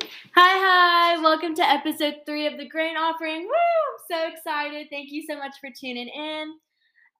[0.00, 1.22] Hi, hi.
[1.22, 3.42] Welcome to episode three of the Grain Offering.
[3.42, 3.48] Woo!
[3.48, 4.86] I'm so excited.
[4.90, 6.52] Thank you so much for tuning in.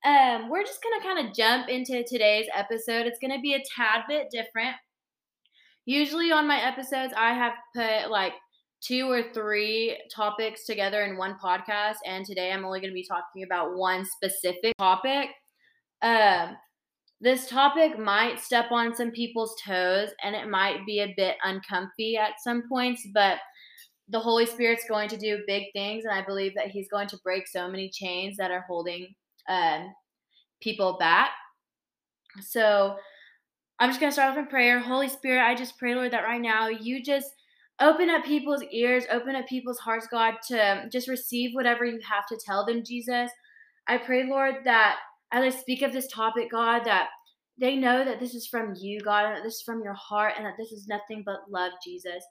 [0.04, 3.06] Um, we're just going to kind of jump into today's episode.
[3.06, 4.76] It's going to be a tad bit different.
[5.86, 8.34] Usually on my episodes, I have put like
[8.80, 13.06] two or three topics together in one podcast, and today I'm only going to be
[13.06, 15.30] talking about one specific topic.
[16.00, 16.56] Um,
[17.21, 22.17] this topic might step on some people's toes and it might be a bit uncomfy
[22.17, 23.39] at some points, but
[24.09, 27.18] the Holy Spirit's going to do big things, and I believe that He's going to
[27.23, 29.14] break so many chains that are holding
[29.49, 29.93] um,
[30.62, 31.31] people back.
[32.41, 32.97] So
[33.78, 34.78] I'm just going to start off in prayer.
[34.78, 37.28] Holy Spirit, I just pray, Lord, that right now you just
[37.81, 42.27] open up people's ears, open up people's hearts, God, to just receive whatever you have
[42.28, 43.31] to tell them, Jesus.
[43.87, 44.97] I pray, Lord, that
[45.33, 47.09] as I speak of this topic, God, that
[47.61, 50.34] they know that this is from you, God, and that this is from your heart,
[50.37, 52.25] and that this is nothing but love, Jesus.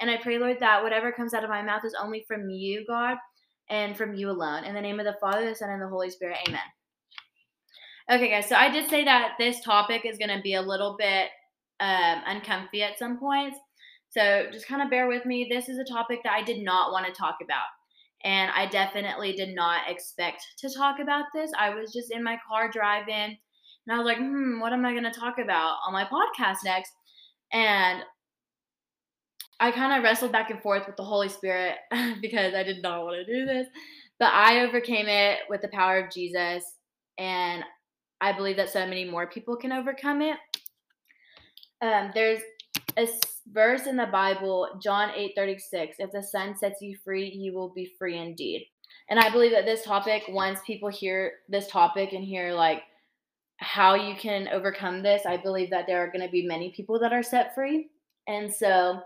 [0.00, 2.84] And I pray, Lord, that whatever comes out of my mouth is only from you,
[2.86, 3.16] God,
[3.70, 4.64] and from you alone.
[4.64, 6.60] In the name of the Father, the Son, and the Holy Spirit, amen.
[8.10, 10.96] Okay, guys, so I did say that this topic is going to be a little
[10.98, 11.30] bit
[11.80, 13.58] um, uncomfy at some points.
[14.10, 15.48] So just kind of bear with me.
[15.50, 17.64] This is a topic that I did not want to talk about.
[18.24, 21.52] And I definitely did not expect to talk about this.
[21.58, 23.36] I was just in my car driving
[23.86, 26.58] and I was like, hmm, what am I going to talk about on my podcast
[26.64, 26.90] next?
[27.52, 28.02] And
[29.60, 31.76] I kind of wrestled back and forth with the Holy Spirit
[32.20, 33.66] because I did not want to do this.
[34.18, 36.64] But I overcame it with the power of Jesus.
[37.18, 37.62] And
[38.20, 40.38] I believe that so many more people can overcome it.
[41.82, 42.40] Um, there's
[42.96, 43.06] a
[43.52, 45.96] verse in the Bible, John 8 36.
[45.98, 48.66] If the Son sets you free, you will be free indeed.
[49.08, 52.82] And I believe that this topic, once people hear this topic and hear, like,
[53.58, 56.98] how you can overcome this, I believe that there are going to be many people
[57.00, 57.88] that are set free.
[58.26, 59.00] And so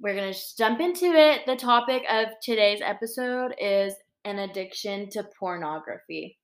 [0.00, 1.46] we're going to jump into it.
[1.46, 6.38] The topic of today's episode is an addiction to pornography.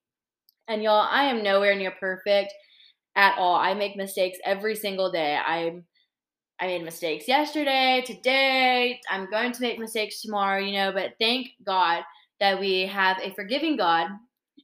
[0.69, 2.53] And y'all, I am nowhere near perfect
[3.15, 3.57] at all.
[3.57, 5.37] I make mistakes every single day.
[5.37, 5.85] I'm
[6.59, 11.49] I made mistakes yesterday, today, I'm going to make mistakes tomorrow, you know, but thank
[11.65, 12.03] God
[12.41, 14.09] that we have a forgiving God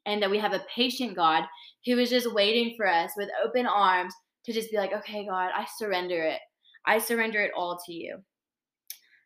[0.07, 1.45] and that we have a patient God
[1.85, 4.15] who is just waiting for us with open arms
[4.45, 6.41] to just be like, okay, God, I surrender it.
[6.87, 8.19] I surrender it all to you.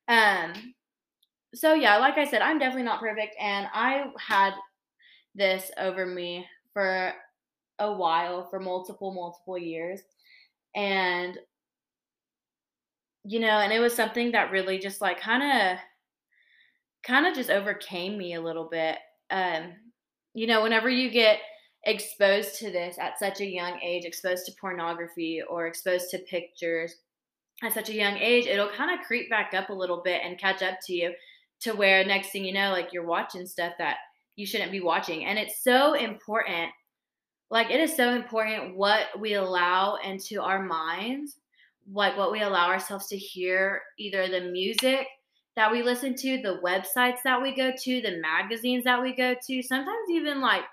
[0.08, 0.52] Um,
[1.54, 4.52] so yeah, like I said, I'm definitely not perfect, and I had
[5.34, 7.12] this over me for
[7.78, 10.00] a while, for multiple, multiple years,
[10.74, 11.38] and
[13.26, 15.78] you know, and it was something that really just like kind of,
[17.04, 18.96] kind of just overcame me a little bit.
[19.30, 19.72] Um,
[20.34, 21.38] you know, whenever you get
[21.84, 26.94] exposed to this at such a young age, exposed to pornography or exposed to pictures
[27.62, 30.38] at such a young age, it'll kind of creep back up a little bit and
[30.38, 31.12] catch up to you
[31.60, 33.96] to where next thing you know, like you're watching stuff that
[34.36, 35.24] you shouldn't be watching.
[35.24, 36.70] And it's so important.
[37.50, 41.36] Like, it is so important what we allow into our minds,
[41.92, 45.06] like what we allow ourselves to hear, either the music
[45.54, 49.34] that we listen to, the websites that we go to, the magazines that we go
[49.46, 50.64] to, sometimes even like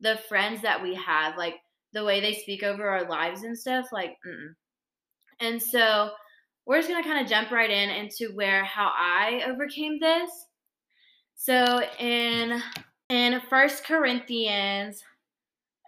[0.00, 1.54] the friends that we have, like
[1.92, 4.54] the way they speak over our lives and stuff, like, mm-mm.
[5.40, 6.10] and so
[6.66, 10.30] we're just gonna kind of jump right in into where how I overcame this.
[11.36, 12.60] So in
[13.08, 15.02] in First Corinthians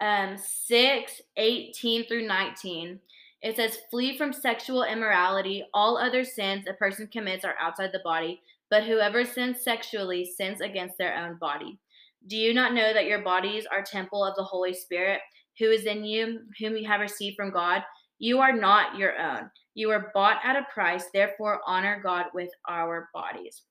[0.01, 2.99] um 6, 18 through 19,
[3.41, 5.63] it says, Flee from sexual immorality.
[5.73, 10.61] All other sins a person commits are outside the body, but whoever sins sexually sins
[10.61, 11.79] against their own body.
[12.27, 15.21] Do you not know that your bodies are temple of the Holy Spirit,
[15.57, 17.81] who is in you, whom you have received from God?
[18.19, 19.49] You are not your own.
[19.73, 23.61] You are bought at a price, therefore honor God with our bodies.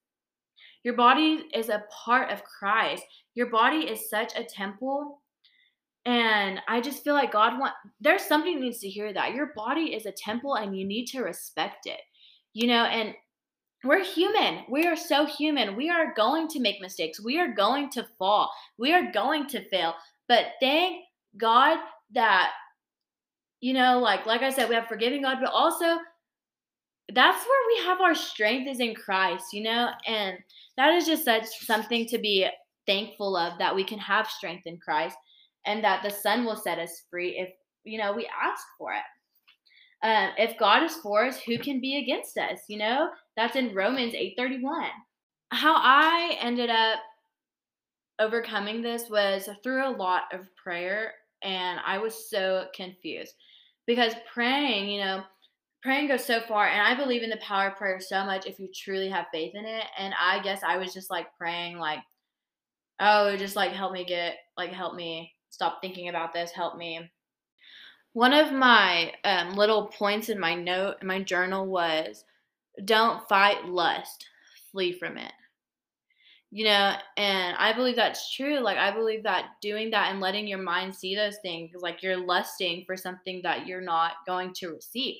[0.82, 3.02] Your body is a part of Christ.
[3.34, 5.20] Your body is such a temple
[6.08, 9.34] and I just feel like God want there's something needs to hear that.
[9.34, 12.00] Your body is a temple and you need to respect it.
[12.54, 13.12] You know, and
[13.84, 14.64] we're human.
[14.70, 15.76] We are so human.
[15.76, 17.22] We are going to make mistakes.
[17.22, 18.50] We are going to fall.
[18.78, 19.92] We are going to fail.
[20.28, 21.04] But thank
[21.36, 21.78] God
[22.14, 22.52] that
[23.60, 25.98] you know, like like I said, we have forgiving God, but also
[27.12, 29.90] that's where we have our strength is in Christ, you know?
[30.06, 30.38] And
[30.78, 32.48] that is just such something to be
[32.86, 35.16] thankful of that we can have strength in Christ
[35.68, 37.50] and that the Son will set us free if
[37.84, 39.02] you know we ask for it.
[40.02, 42.60] Um, if God is for us, who can be against us?
[42.68, 44.88] You know, that's in Romans 8:31.
[45.50, 46.98] How I ended up
[48.18, 51.12] overcoming this was through a lot of prayer,
[51.42, 53.34] and I was so confused
[53.86, 55.22] because praying, you know,
[55.82, 58.58] praying goes so far and i believe in the power of prayer so much if
[58.58, 62.00] you truly have faith in it and i guess i was just like praying like
[62.98, 67.10] oh just like help me get like help me stop thinking about this help me.
[68.12, 72.24] One of my um, little points in my note in my journal was
[72.84, 74.26] don't fight lust
[74.72, 75.32] flee from it.
[76.50, 80.46] You know and i believe that's true like i believe that doing that and letting
[80.46, 84.70] your mind see those things like you're lusting for something that you're not going to
[84.70, 85.16] receive.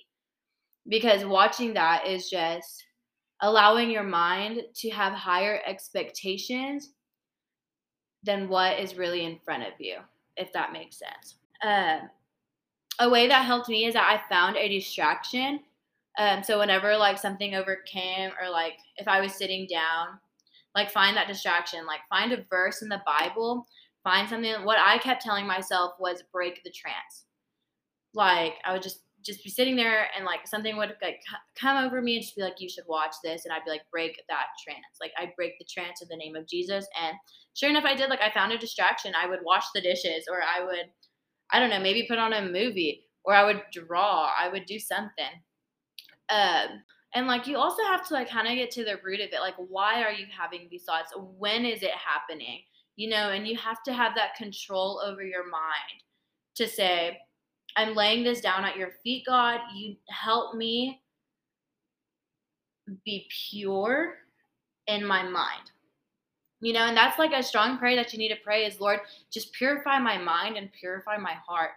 [0.89, 2.83] Because watching that is just
[3.43, 6.95] allowing your mind to have higher expectations
[8.23, 9.97] than what is really in front of you
[10.39, 11.37] if that makes sense.
[11.63, 12.09] Um,
[13.01, 15.61] a way that helped me is that i found a distraction.
[16.19, 20.19] Um, so whenever like something overcame or like if i was sitting down
[20.75, 23.67] like find that distraction like find a verse in the bible
[24.03, 27.27] find something what i kept telling myself was break the trance.
[28.15, 31.21] Like i would just just be sitting there and like something would like
[31.59, 33.83] come over me and just be like you should watch this and i'd be like
[33.91, 34.85] break that trance.
[35.01, 37.17] Like i'd break the trance in the name of jesus and
[37.55, 38.11] sure enough i did.
[38.11, 39.13] Like i found a distraction.
[39.21, 40.87] I would wash the dishes or i would
[41.53, 44.79] i don't know maybe put on a movie or i would draw i would do
[44.79, 45.43] something.
[46.31, 46.83] Um
[47.15, 49.41] and like you also have to like kind of get to the root of it.
[49.41, 51.13] Like why are you having these thoughts?
[51.17, 52.61] When is it happening?
[52.97, 56.03] You know and you have to have that control over your mind
[56.57, 57.19] to say
[57.79, 61.01] i'm laying this down at your feet god you help me
[63.05, 64.15] be pure
[64.87, 65.71] in my mind
[66.61, 69.01] you know and that's like a strong prayer that you need to pray is lord
[69.31, 71.71] just purify my mind and purify my heart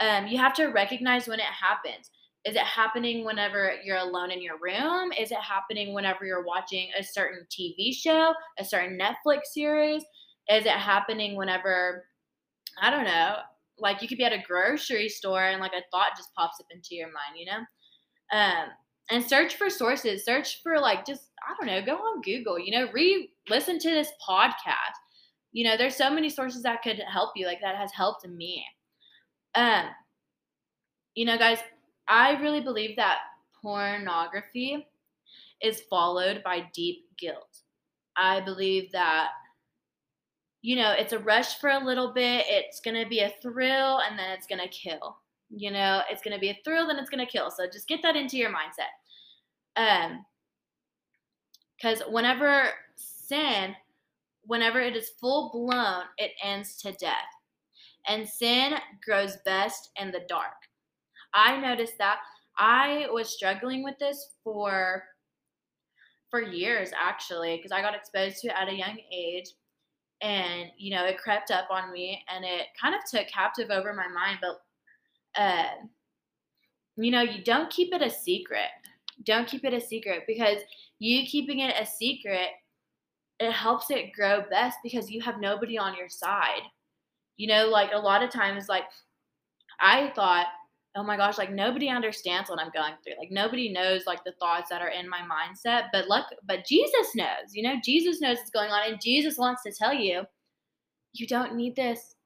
[0.00, 2.10] um, you have to recognize when it happens
[2.44, 5.12] is it happening whenever you're alone in your room?
[5.12, 10.02] Is it happening whenever you're watching a certain TV show, a certain Netflix series?
[10.50, 12.06] Is it happening whenever,
[12.80, 13.36] I don't know,
[13.80, 16.66] like you could be at a grocery store and like a thought just pops up
[16.70, 18.38] into your mind, you know?
[18.38, 18.68] Um,
[19.10, 20.24] and search for sources.
[20.24, 23.90] Search for like just, I don't know, go on Google, you know, re listen to
[23.90, 24.94] this podcast.
[25.52, 28.64] You know, there's so many sources that could help you, like that has helped me.
[29.54, 29.86] Um,
[31.14, 31.58] you know, guys,
[32.08, 33.18] I really believe that
[33.60, 34.86] pornography
[35.60, 37.58] is followed by deep guilt.
[38.16, 39.28] I believe that,
[40.62, 44.00] you know, it's a rush for a little bit, it's going to be a thrill,
[44.00, 45.16] and then it's going to kill.
[45.48, 47.50] You know, it's going to be a thrill, then it's going to kill.
[47.50, 48.92] So just get that into your mindset.
[49.76, 50.24] Um,
[51.76, 53.74] because whenever sin,
[54.44, 57.14] whenever it is full blown, it ends to death.
[58.06, 58.74] And sin
[59.04, 60.52] grows best in the dark.
[61.32, 62.18] I noticed that
[62.58, 65.04] I was struggling with this for
[66.30, 69.46] for years actually because I got exposed to it at a young age
[70.22, 73.94] and you know it crept up on me and it kind of took captive over
[73.94, 74.60] my mind but
[75.40, 75.64] uh
[76.96, 78.68] you know you don't keep it a secret.
[79.24, 80.58] Don't keep it a secret because
[80.98, 82.48] you keeping it a secret
[83.38, 86.62] it helps it grow best because you have nobody on your side.
[87.36, 88.84] You know like a lot of times like
[89.80, 90.46] i thought
[90.96, 93.14] oh my gosh, like nobody understands what I'm going through.
[93.18, 95.84] Like nobody knows like the thoughts that are in my mindset.
[95.92, 98.90] But look, but Jesus knows, you know, Jesus knows what's going on.
[98.90, 100.22] And Jesus wants to tell you,
[101.12, 102.16] you don't need this.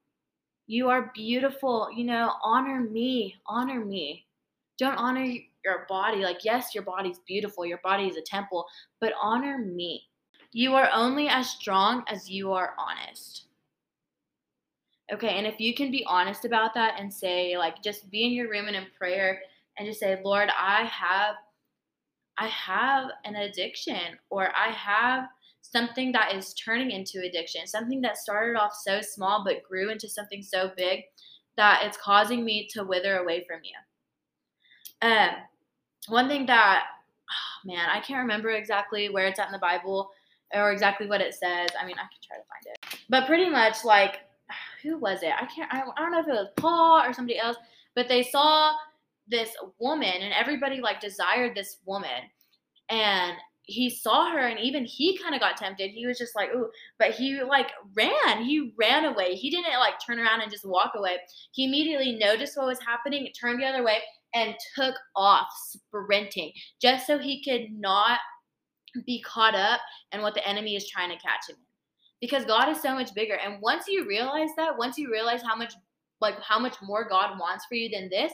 [0.67, 1.89] You are beautiful.
[1.95, 3.35] You know, honor me.
[3.47, 4.25] Honor me.
[4.77, 5.25] Don't honor
[5.63, 6.17] your body.
[6.17, 7.65] Like, yes, your body's beautiful.
[7.65, 8.65] Your body is a temple,
[8.99, 10.03] but honor me.
[10.51, 13.45] You are only as strong as you are honest.
[15.13, 18.31] Okay, and if you can be honest about that and say, like, just be in
[18.31, 19.39] your room and in prayer
[19.77, 21.35] and just say, Lord, I have,
[22.39, 25.25] I have an addiction, or I have
[25.61, 30.09] something that is turning into addiction, something that started off so small but grew into
[30.09, 31.01] something so big
[31.57, 35.07] that it's causing me to wither away from you.
[35.07, 35.29] Um,
[36.07, 36.85] one thing that,
[37.29, 40.09] oh man, I can't remember exactly where it's at in the Bible
[40.53, 41.69] or exactly what it says.
[41.79, 44.19] I mean, I can try to find it, but pretty much like
[44.85, 45.31] who was it?
[45.39, 45.73] I can't.
[45.73, 47.57] I, I don't know if it was Paul or somebody else,
[47.95, 48.73] but they saw
[49.27, 49.49] this
[49.79, 52.29] woman, and everybody like desired this woman,
[52.89, 53.33] and
[53.67, 55.89] he saw her and even he kind of got tempted.
[55.89, 58.43] He was just like, ooh, but he like ran.
[58.43, 59.35] He ran away.
[59.35, 61.17] He didn't like turn around and just walk away.
[61.51, 63.97] He immediately noticed what was happening, turned the other way,
[64.33, 66.51] and took off sprinting
[66.81, 68.19] just so he could not
[69.05, 71.57] be caught up in what the enemy is trying to catch him
[72.21, 73.35] because God is so much bigger.
[73.35, 75.73] And once you realize that, once you realize how much
[76.21, 78.31] like how much more God wants for you than this,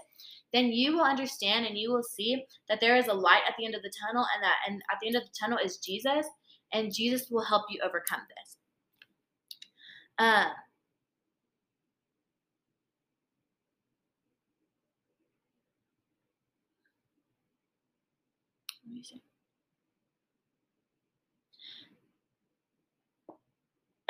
[0.54, 3.66] then you will understand and you will see that there is a light at the
[3.66, 6.26] end of the tunnel and that and at the end of the tunnel is Jesus
[6.74, 8.58] and Jesus will help you overcome this.
[10.20, 10.50] Uh,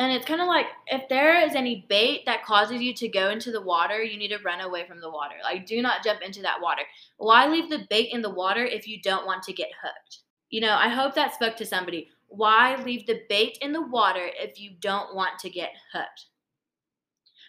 [0.02, 3.30] And it's kind of like if there is any bait that causes you to go
[3.30, 5.36] into the water, you need to run away from the water.
[5.44, 6.82] Like, do not jump into that water.
[7.18, 10.22] Why leave the bait in the water if you don't want to get hooked?
[10.50, 12.10] You know, I hope that spoke to somebody.
[12.30, 16.26] Why leave the bait in the water if you don't want to get hooked?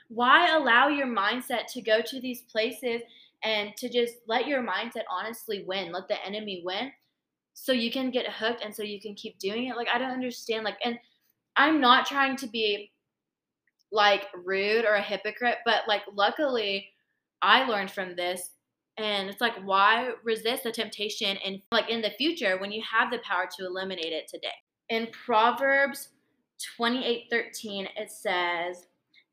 [0.09, 3.00] Why allow your mindset to go to these places
[3.42, 6.92] and to just let your mindset honestly win, let the enemy win
[7.54, 9.76] so you can get hooked and so you can keep doing it?
[9.76, 10.64] Like, I don't understand.
[10.64, 10.99] Like, and
[11.56, 12.90] I'm not trying to be
[13.90, 16.88] like rude or a hypocrite, but like luckily
[17.42, 18.50] I learned from this
[18.99, 23.11] and it's like why resist the temptation and like in the future when you have
[23.11, 24.49] the power to eliminate it today.
[24.88, 26.09] In Proverbs
[26.78, 28.87] 28:13 it says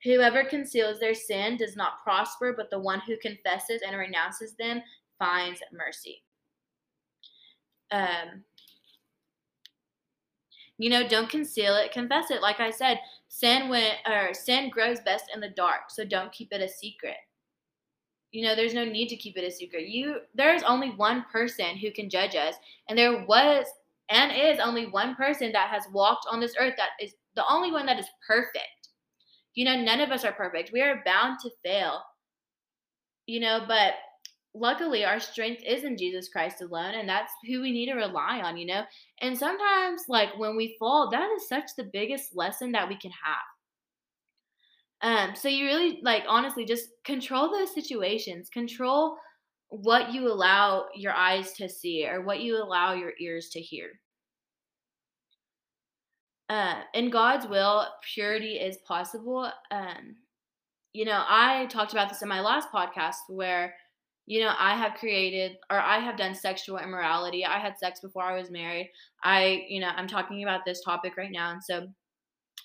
[0.04, 4.82] Whoever conceals their sin does not prosper, but the one who confesses and renounces them
[5.18, 6.24] finds mercy.
[7.92, 8.46] Um,
[10.80, 12.42] you know, don't conceal it, confess it.
[12.42, 16.54] Like I said, sin when or sin grows best in the dark, so don't keep
[16.54, 17.18] it a secret.
[18.32, 19.90] You know, there's no need to keep it a secret.
[19.90, 22.56] You there's only one person who can judge us,
[22.88, 23.66] and there was
[24.10, 27.72] and is only one person that has walked on this earth that is the only
[27.72, 28.90] one that is perfect.
[29.54, 30.72] You know, none of us are perfect.
[30.72, 32.02] We are bound to fail.
[33.26, 33.96] You know, but
[34.54, 38.42] luckily our strength is in Jesus Christ alone and that's who we need to rely
[38.42, 38.84] on, you know?
[39.22, 43.12] And sometimes like when we fall, that is such the biggest lesson that we can
[45.02, 45.30] have.
[45.30, 48.50] Um so you really like honestly just control those situations.
[48.50, 49.16] Control
[49.70, 54.00] what you allow your eyes to see or what you allow your ears to hear.
[56.50, 59.52] Uh, in God's will, purity is possible.
[59.70, 60.16] Um,
[60.94, 63.76] you know, I talked about this in my last podcast where
[64.30, 67.44] you know, I have created or I have done sexual immorality.
[67.44, 68.92] I had sex before I was married.
[69.24, 71.52] I, you know, I'm talking about this topic right now.
[71.52, 71.88] And so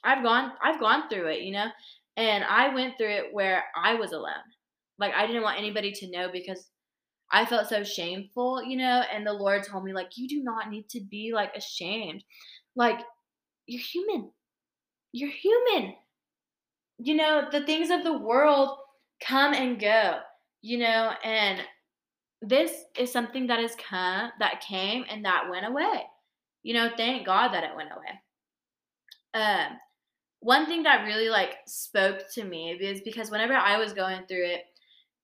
[0.04, 1.68] I've gone I've gone through it, you know.
[2.18, 4.44] And I went through it where I was alone.
[4.99, 6.68] Like I didn't want anybody to know because
[7.33, 10.68] I felt so shameful, you know, and the Lord told me like you do not
[10.68, 12.23] need to be like ashamed.
[12.76, 13.00] Like
[13.66, 14.30] you're human.
[15.12, 15.94] You're human.
[16.99, 18.76] You know, the things of the world
[19.26, 20.18] come and go
[20.64, 21.61] you know, and
[22.40, 26.04] this is something that has come, that came and that went away.
[26.62, 29.44] You know, thank God that it went away.
[29.44, 29.76] Um,
[30.40, 34.47] one thing that really like spoke to me is because whenever I was going through
[34.47, 34.62] it,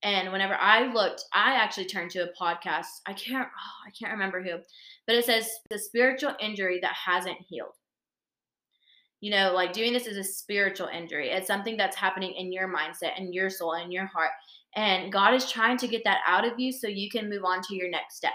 [0.02, 3.00] and whenever I looked, I actually turned to a podcast.
[3.06, 4.58] I can't, oh, I can't remember who,
[5.06, 7.76] but it says the spiritual injury that hasn't healed.
[9.22, 11.30] You know, like doing this is a spiritual injury.
[11.30, 14.32] It's something that's happening in your mindset and your soul and your heart.
[14.76, 17.60] And God is trying to get that out of you so you can move on
[17.62, 18.32] to your next step.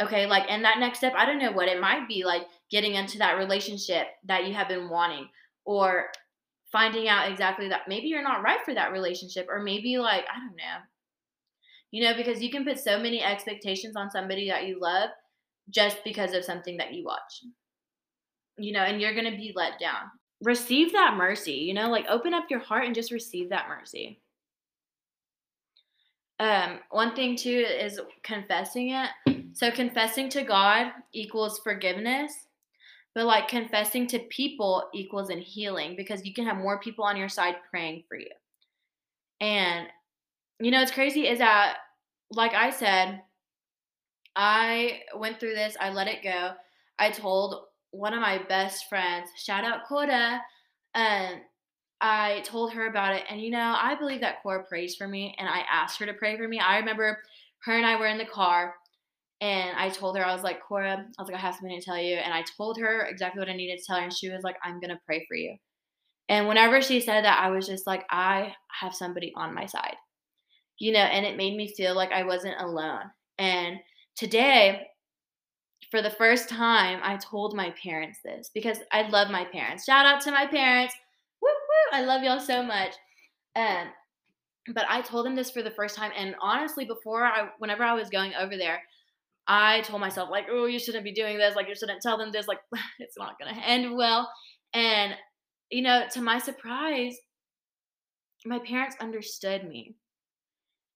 [0.00, 2.94] Okay, like, and that next step, I don't know what it might be like getting
[2.94, 5.28] into that relationship that you have been wanting,
[5.64, 6.06] or
[6.72, 10.38] finding out exactly that maybe you're not right for that relationship, or maybe like, I
[10.38, 10.84] don't know.
[11.90, 15.10] You know, because you can put so many expectations on somebody that you love
[15.68, 17.44] just because of something that you watch.
[18.56, 20.10] You know, and you're going to be let down.
[20.40, 24.19] Receive that mercy, you know, like open up your heart and just receive that mercy.
[26.40, 29.10] Um, one thing too is confessing it.
[29.52, 32.32] So confessing to God equals forgiveness,
[33.14, 37.18] but like confessing to people equals in healing because you can have more people on
[37.18, 38.30] your side praying for you.
[39.42, 39.86] And
[40.60, 41.76] you know, it's crazy is that
[42.30, 43.20] like I said,
[44.34, 46.52] I went through this, I let it go.
[46.98, 50.40] I told one of my best friends, shout out Cora,
[50.94, 51.40] um,
[52.00, 55.34] I told her about it, and you know, I believe that Cora prays for me,
[55.38, 56.58] and I asked her to pray for me.
[56.58, 57.18] I remember
[57.64, 58.74] her and I were in the car,
[59.40, 61.84] and I told her, I was like, Cora, I was like, I have something to
[61.84, 62.16] tell you.
[62.16, 64.56] And I told her exactly what I needed to tell her, and she was like,
[64.62, 65.56] I'm gonna pray for you.
[66.28, 69.96] And whenever she said that, I was just like, I have somebody on my side,
[70.78, 73.10] you know, and it made me feel like I wasn't alone.
[73.38, 73.78] And
[74.16, 74.86] today,
[75.90, 79.84] for the first time, I told my parents this because I love my parents.
[79.84, 80.94] Shout out to my parents.
[81.92, 82.94] I love y'all so much.
[83.56, 83.88] Um,
[84.74, 87.94] but I told him this for the first time, and honestly, before I, whenever I
[87.94, 88.82] was going over there,
[89.46, 91.56] I told myself like, "Oh, you shouldn't be doing this.
[91.56, 92.46] Like, you shouldn't tell them this.
[92.46, 92.60] Like,
[92.98, 94.30] it's not gonna end well."
[94.74, 95.14] And
[95.70, 97.16] you know, to my surprise,
[98.44, 99.94] my parents understood me,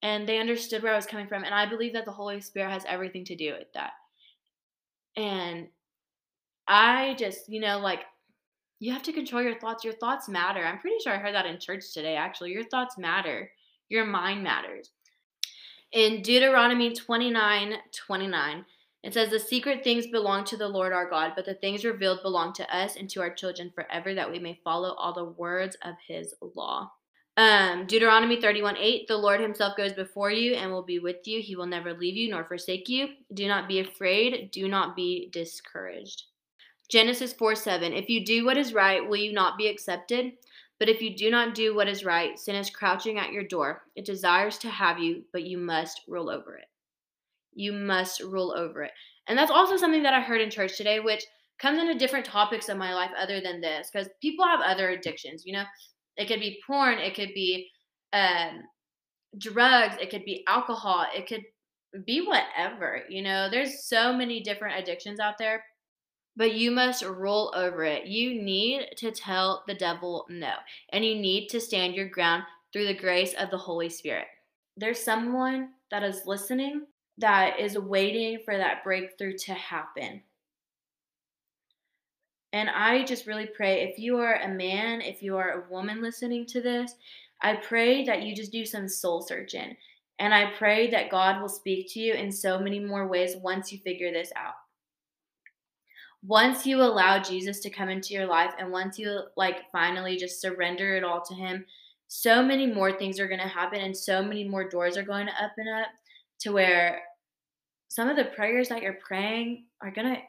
[0.02, 2.70] and they understood where I was coming from, and I believe that the Holy Spirit
[2.70, 3.92] has everything to do with that.
[5.16, 5.68] And
[6.66, 8.00] I just, you know, like
[8.84, 9.82] you have to control your thoughts.
[9.82, 10.62] Your thoughts matter.
[10.62, 12.52] I'm pretty sure I heard that in church today, actually.
[12.52, 13.50] Your thoughts matter,
[13.88, 14.90] your mind matters.
[15.92, 17.76] In Deuteronomy 29
[18.06, 18.64] 29,
[19.02, 22.20] It says, The secret things belong to the Lord our God, but the things revealed
[22.22, 25.78] belong to us and to our children forever, that we may follow all the words
[25.82, 26.90] of his law.
[27.38, 31.40] Um, Deuteronomy 31 8, the Lord himself goes before you and will be with you.
[31.40, 33.08] He will never leave you nor forsake you.
[33.32, 34.50] Do not be afraid.
[34.50, 36.24] Do not be discouraged.
[36.94, 40.34] Genesis 4 7, if you do what is right, will you not be accepted?
[40.78, 43.82] But if you do not do what is right, sin is crouching at your door.
[43.96, 46.66] It desires to have you, but you must rule over it.
[47.52, 48.92] You must rule over it.
[49.26, 51.24] And that's also something that I heard in church today, which
[51.58, 55.42] comes into different topics of my life other than this, because people have other addictions.
[55.44, 55.64] You know,
[56.16, 57.70] it could be porn, it could be
[58.12, 58.62] um,
[59.38, 61.42] drugs, it could be alcohol, it could
[62.06, 63.00] be whatever.
[63.08, 65.64] You know, there's so many different addictions out there
[66.36, 68.06] but you must roll over it.
[68.06, 70.52] You need to tell the devil no,
[70.90, 74.26] and you need to stand your ground through the grace of the Holy Spirit.
[74.76, 76.86] There's someone that is listening
[77.18, 80.22] that is waiting for that breakthrough to happen.
[82.52, 86.02] And I just really pray if you are a man, if you are a woman
[86.02, 86.94] listening to this,
[87.42, 89.76] I pray that you just do some soul searching.
[90.18, 93.72] And I pray that God will speak to you in so many more ways once
[93.72, 94.54] you figure this out
[96.26, 100.40] once you allow Jesus to come into your life and once you like finally just
[100.40, 101.64] surrender it all to him,
[102.08, 105.26] so many more things are going to happen and so many more doors are going
[105.26, 105.88] to open up
[106.40, 107.02] to where
[107.88, 110.20] some of the prayers that you're praying are going to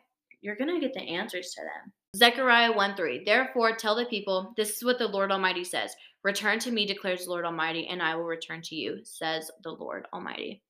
[0.42, 1.92] you're going to get the answers to them.
[2.16, 3.24] Zechariah 1 3.
[3.26, 7.26] Therefore, tell the people, this is what the Lord Almighty says Return to me, declares
[7.26, 10.62] the Lord Almighty, and I will return to you, says the Lord Almighty.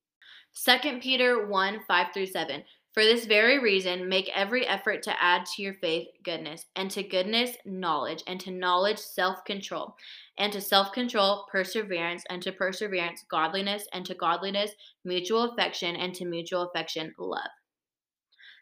[0.66, 2.64] 2 Peter 1 5 through 7.
[2.96, 7.04] For this very reason, make every effort to add to your faith goodness, and to
[7.04, 9.98] goodness, knowledge, and to knowledge, self control,
[10.38, 14.72] and to self control, perseverance, and to perseverance, godliness, and to godliness,
[15.04, 17.50] mutual affection, and to mutual affection, love.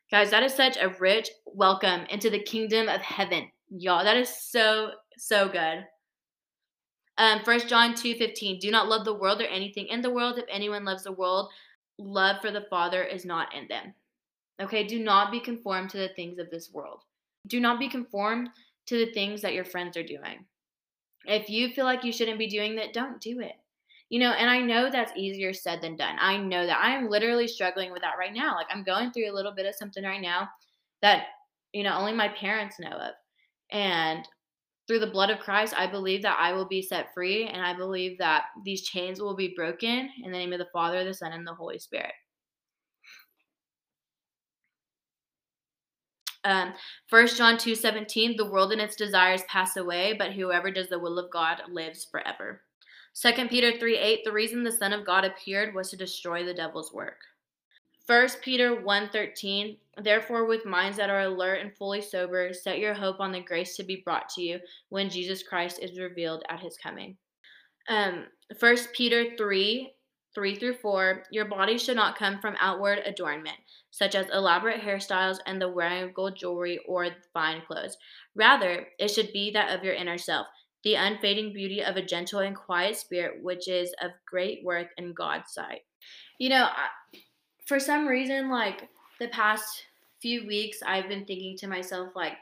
[0.10, 3.52] Guys, that is such a rich welcome into the kingdom of heaven.
[3.70, 5.86] Y'all, that is so, so good.
[7.20, 8.58] Um, 1 John 2 15.
[8.58, 10.40] Do not love the world or anything in the world.
[10.40, 11.52] If anyone loves the world,
[12.00, 13.94] love for the Father is not in them.
[14.62, 17.02] Okay, do not be conformed to the things of this world.
[17.48, 18.50] Do not be conformed
[18.88, 20.46] to the things that your friends are doing.
[21.26, 23.54] If you feel like you shouldn't be doing that, don't do it.
[24.10, 26.18] You know, and I know that's easier said than done.
[26.20, 28.56] I know that I am literally struggling with that right now.
[28.56, 30.50] Like I'm going through a little bit of something right now
[31.02, 31.26] that,
[31.72, 33.14] you know, only my parents know of.
[33.72, 34.28] And
[34.88, 37.74] through the blood of Christ, I believe that I will be set free and I
[37.74, 41.32] believe that these chains will be broken in the name of the Father, the Son,
[41.32, 42.14] and the Holy Spirit.
[46.46, 46.74] Um,
[47.10, 51.00] 1 John 2 17, the world and its desires pass away, but whoever does the
[51.00, 52.62] will of God lives forever.
[53.22, 56.54] 2 Peter 3 8, the reason the Son of God appeared was to destroy the
[56.54, 57.20] devil's work.
[58.08, 62.94] 1 Peter 1 13, therefore, with minds that are alert and fully sober, set your
[62.94, 66.60] hope on the grace to be brought to you when Jesus Christ is revealed at
[66.60, 67.16] his coming.
[67.88, 68.26] Um,
[68.60, 69.94] 1 Peter 3
[70.36, 73.56] 3 through 4, your body should not come from outward adornment
[73.94, 77.96] such as elaborate hairstyles and the wearing of gold jewelry or fine clothes.
[78.34, 80.48] Rather, it should be that of your inner self,
[80.84, 85.14] the unfading beauty of a gentle and quiet spirit, which is of great worth in
[85.14, 85.82] God's sight.
[86.40, 86.70] You know,
[87.68, 89.84] for some reason, like the past
[90.24, 92.34] few weeks, I've been thinking to myself, like,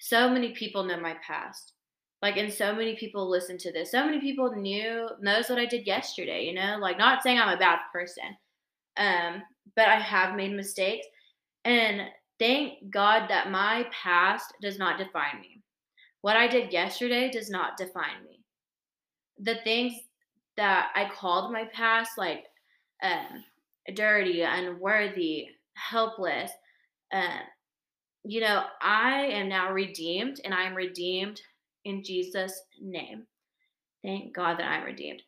[0.00, 1.72] so many people know my past.
[2.20, 3.92] Like, and so many people listen to this.
[3.92, 6.78] So many people knew, knows what I did yesterday, you know?
[6.80, 8.24] Like, not saying I'm a bad person.
[8.96, 9.42] Um,
[9.76, 11.06] but I have made mistakes.
[11.64, 12.02] And
[12.38, 15.60] thank God that my past does not define me.
[16.22, 18.40] What I did yesterday does not define me.
[19.38, 19.94] The things
[20.56, 22.44] that I called my past, like
[23.02, 23.44] um,
[23.94, 26.50] dirty, unworthy, helpless,
[27.12, 27.38] uh,
[28.24, 31.40] you know, I am now redeemed and I am redeemed
[31.84, 33.26] in Jesus' name.
[34.02, 35.22] Thank God that I'm redeemed.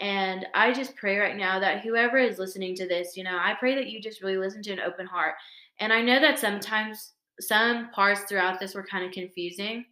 [0.00, 3.54] And I just pray right now that whoever is listening to this, you know, I
[3.60, 5.34] pray that you just really listen to an open heart.
[5.78, 9.84] And I know that sometimes some parts throughout this were kind of confusing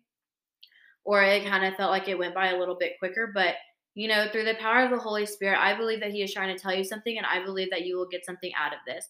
[1.05, 3.31] or it kind of felt like it went by a little bit quicker.
[3.35, 3.55] But,
[3.95, 6.55] you know, through the power of the Holy Spirit, I believe that He is trying
[6.57, 9.09] to tell you something and I believe that you will get something out of this.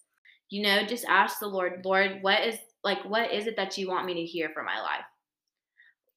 [0.50, 3.88] You know, just ask the Lord, Lord, what is like, what is it that you
[3.88, 5.04] want me to hear for my life?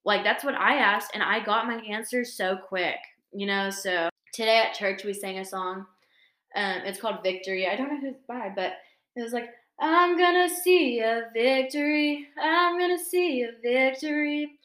[0.06, 2.96] Like, that's what I asked, and I got my answer so quick,
[3.34, 5.86] you know, so today at church we sang a song.
[6.56, 7.68] Um, it's called Victory.
[7.68, 8.74] I don't know who's by, but
[9.16, 12.28] it was like, I'm gonna see a victory.
[12.40, 14.60] I'm gonna see a victory.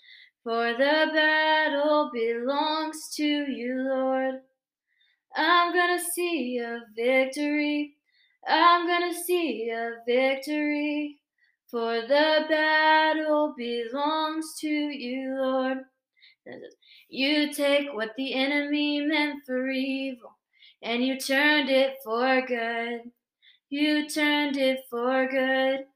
[0.45, 4.43] For the battle belongs to you, Lord.
[5.35, 7.97] I'm gonna see a victory.
[8.47, 11.19] I'm gonna see a victory.
[11.69, 15.79] For the battle belongs to you, Lord.
[17.09, 20.37] You take what the enemy meant for evil,
[20.83, 23.11] and you turned it for good.
[23.69, 25.87] You turned it for good.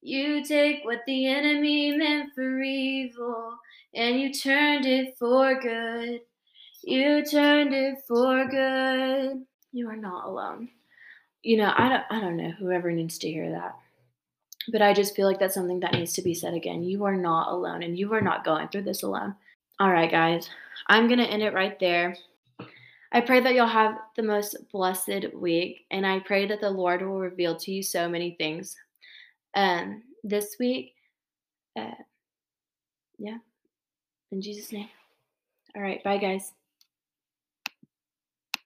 [0.00, 3.58] You take what the enemy meant for evil,
[3.94, 6.20] and you turned it for good.
[6.84, 9.44] You turned it for good.
[9.72, 10.70] You are not alone.
[11.42, 13.74] You know, I don't I don't know whoever needs to hear that.
[14.70, 16.82] But I just feel like that's something that needs to be said again.
[16.82, 19.34] You are not alone and you are not going through this alone.
[19.80, 20.50] All right, guys.
[20.88, 22.16] I'm going to end it right there.
[23.12, 27.00] I pray that you'll have the most blessed week, and I pray that the Lord
[27.00, 28.76] will reveal to you so many things
[29.54, 30.94] um, this week.
[31.78, 31.94] Uh,
[33.18, 33.38] yeah.
[34.32, 34.88] In Jesus' name.
[35.76, 36.02] All right.
[36.02, 36.52] Bye, guys.